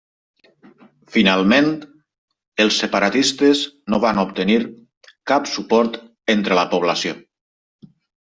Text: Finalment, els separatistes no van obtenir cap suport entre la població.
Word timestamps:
Finalment, 1.15 1.67
els 2.63 2.79
separatistes 2.85 3.61
no 3.93 3.99
van 4.07 4.21
obtenir 4.23 4.57
cap 5.33 5.49
suport 5.53 5.99
entre 6.37 6.57
la 6.63 6.67
població. 6.75 7.13